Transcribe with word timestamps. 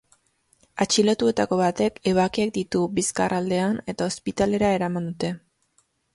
Atxilotuetako 0.85 1.59
batek 1.59 1.99
ebakiak 2.13 2.55
ditu 2.57 2.81
bizkar 2.97 3.37
aldean 3.41 3.79
eta 3.95 4.09
ospitalera 4.13 4.75
eraman 4.81 5.09
dute. 5.13 5.33